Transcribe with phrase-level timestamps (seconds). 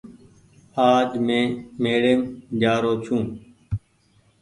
[0.91, 1.45] آج مين
[1.83, 2.19] ميڙيم
[2.61, 3.17] جآ رو ڇو۔